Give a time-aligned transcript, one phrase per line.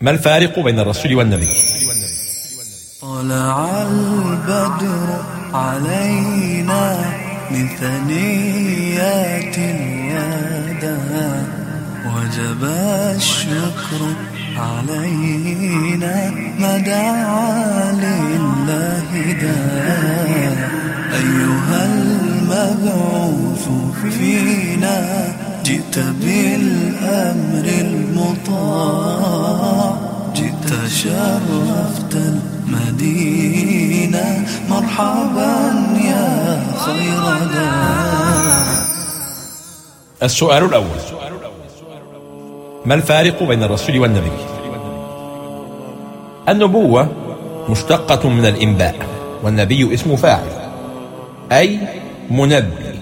[0.00, 1.48] ما الفارق بين الرسول والنبي؟
[3.00, 5.22] طلع البدر
[5.54, 6.96] علينا
[7.50, 11.42] من ثنيات الوداع
[12.06, 12.64] وجب
[13.16, 14.00] الشكر
[14.56, 16.30] علينا
[16.60, 20.68] ما دعا لله داع
[21.14, 23.68] أيها المبعوث
[24.02, 24.98] فينا
[25.64, 26.47] جئت بالأمر
[31.02, 32.14] شرفت
[32.66, 34.26] المدينة.
[34.70, 35.54] مرحبا
[36.10, 37.22] يا خير
[37.54, 38.66] داع
[40.22, 41.00] السؤال الأول.
[42.86, 44.30] ما الفارق بين الرسول والنبي؟
[46.48, 47.08] النبوة
[47.68, 48.96] مشتقة من الإنباء
[49.42, 50.50] والنبي اسم فاعل
[51.52, 51.78] أي
[52.30, 52.94] منبئ.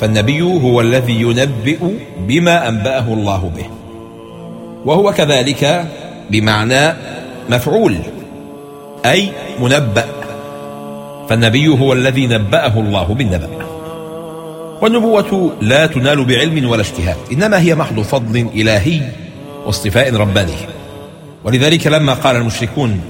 [0.00, 1.78] فالنبي هو الذي ينبئ
[2.18, 3.66] بما أنبأه الله به
[4.84, 5.88] وهو كذلك
[6.30, 6.94] بمعنى
[7.50, 7.96] مفعول
[9.06, 10.04] أي منبأ.
[11.28, 13.48] فالنبي هو الذي نبأه الله بالنبأ.
[14.82, 19.00] والنبوة لا تنال بعلم ولا اجتهاد إنما هي محض فضل إلهي
[19.66, 20.52] واصطفاء رباني.
[21.44, 23.00] ولذلك لما قال المشركون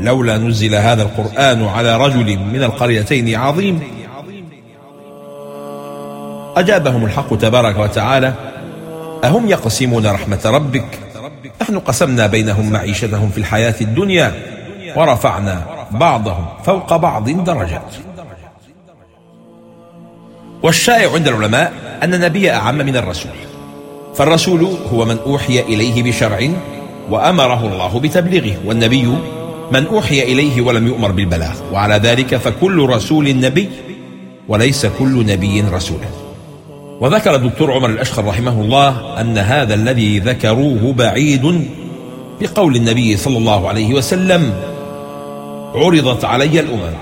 [0.00, 3.80] لولا نزل هذا القرآن على رجل من القريتين عظيم
[6.56, 8.34] أجابهم الحق تبارك وتعالى
[9.24, 11.07] أهم يقسمون رحمة ربك
[11.62, 14.32] نحن قسمنا بينهم معيشتهم في الحياة الدنيا
[14.96, 17.94] ورفعنا بعضهم فوق بعض درجات.
[20.62, 21.72] والشائع عند العلماء
[22.02, 23.32] أن النبي أعم من الرسول.
[24.14, 26.48] فالرسول هو من أوحي إليه بشرع
[27.10, 29.14] وأمره الله بتبليغه والنبي
[29.72, 31.72] من أوحي إليه ولم يؤمر بالبلاغ.
[31.72, 33.68] وعلى ذلك فكل رسول نبي
[34.48, 36.27] وليس كل نبي رسولا.
[37.00, 41.68] وذكر الدكتور عمر الأشخر رحمه الله أن هذا الذي ذكروه بعيد
[42.40, 44.54] بقول النبي صلى الله عليه وسلم
[45.74, 46.92] عرضت علي الأمم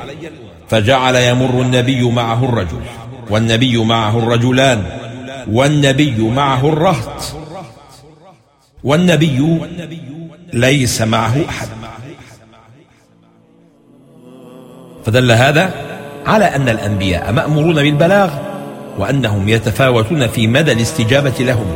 [0.69, 2.81] فجعل يمر النبي معه الرجل
[3.31, 4.83] والنبي معه الرجلان
[5.53, 7.37] والنبي معه الرهط
[8.85, 9.59] والنبي
[10.53, 11.69] ليس معه أحد.
[15.05, 15.71] فدل هذا
[16.27, 18.46] على أن الأنبياء مأمورون بالبلاغ
[18.99, 21.67] وأنهم يتفاوتون في مدى الاستجابة لهم.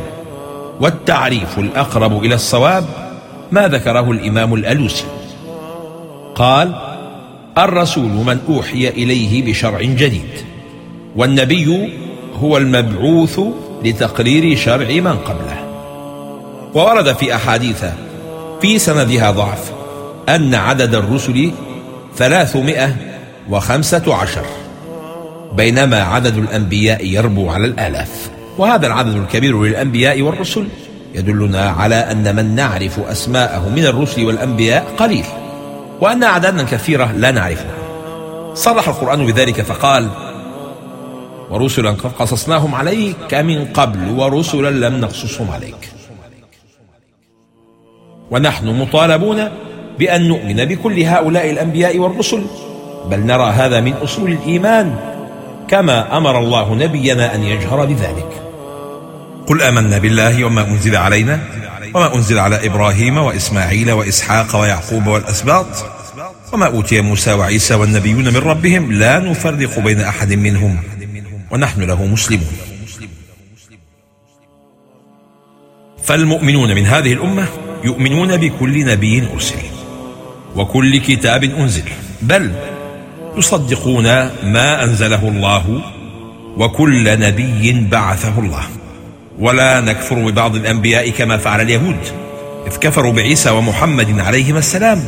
[0.79, 2.85] والتعريف الأقرب إلى الصواب
[3.51, 5.05] ما ذكره الإمام الألوسي.
[6.35, 6.75] قال
[7.57, 10.29] الرسول من أوحي إليه بشرع جديد
[11.15, 11.93] والنبي
[12.43, 13.39] هو المبعوث
[13.83, 15.57] لتقرير شرع من قبله.
[16.73, 17.85] وورد في أحاديث
[18.61, 19.71] في سندها ضعف
[20.29, 21.51] أن عدد الرسل
[22.17, 22.95] ثلاثمائة
[23.49, 24.45] وخمسة عشر.
[25.53, 28.31] بينما عدد الأنبياء يربو على الآلاف.
[28.57, 30.67] وهذا العدد الكبير للأنبياء والرسل.
[31.15, 35.25] يدلنا على أن من نعرف أسماءه من الرسل والأنبياء قليل.
[36.01, 37.73] وأن أعدادا كثيرة لا نعرفها.
[38.53, 40.09] صرح القرآن بذلك فقال
[41.49, 45.91] ورسلا قد قصصناهم عليك من قبل ورسلا لم نقصصهم عليك.
[48.31, 49.49] ونحن مطالبون
[49.99, 52.43] بأن نؤمن بكل هؤلاء الأنبياء والرسل.
[53.09, 55.10] بل نرى هذا من أصول الإيمان.
[55.71, 58.31] كما أمر الله نبينا أن يجهر بذلك.
[59.47, 61.39] قل آمنا بالله وما أنزل علينا
[61.93, 65.65] وما أنزل على إبراهيم وإسماعيل وإسحاق ويعقوب والأسباط
[66.53, 70.79] وما أوتي موسى وعيسى والنبيون من ربهم لا نفرق بين أحد منهم
[71.51, 72.57] ونحن له مسلمون.
[76.03, 77.47] فالمؤمنون من هذه الأمة
[77.83, 79.61] يؤمنون بكل نبي أرسل
[80.55, 81.83] وكل كتاب أنزل
[82.21, 82.51] بل
[83.37, 84.03] يصدقون
[84.43, 85.81] ما أنزله الله
[86.57, 88.63] وكل نبي بعثه الله.
[89.39, 91.97] ولا نكفر ببعض الأنبياء كما فعل اليهود
[92.67, 95.03] إذ كفروا بعيسى ومحمد عليهما السلام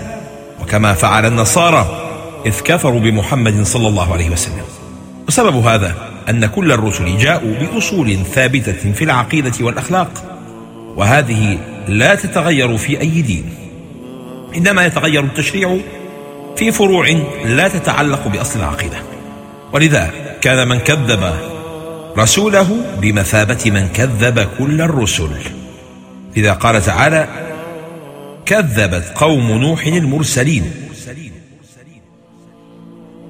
[0.61, 2.09] وكما فعل النصارى
[2.45, 4.63] إذ كفروا بمحمد صلى الله عليه وسلم.
[5.27, 5.95] وسبب هذا
[6.29, 10.23] أن كل الرسل جاءوا بأصول ثابتة في العقيدة والأخلاق
[10.95, 11.57] وهذه
[11.87, 13.45] لا تتغير في أي دين.
[14.57, 15.77] إنما يتغير التشريع
[16.55, 17.09] في فروع
[17.45, 18.97] لا تتعلق بأصل العقيدة.
[19.73, 21.33] ولذا كان من كذب
[22.17, 25.29] رسوله بمثابة من كذب كل الرسل.
[26.37, 27.27] لذا قال تعالى
[28.45, 30.71] كذبت قوم نوح المرسلين.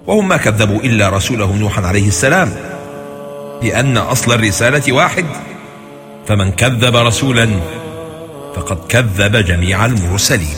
[0.08, 2.54] وهم ما كذبوا إلا رسوله نوحا عليه السلام.
[3.62, 5.26] لأن أصل الرسالة واحد.
[6.28, 7.50] فمن كذب رسولا
[8.56, 10.56] فقد كذب جميع المرسلين.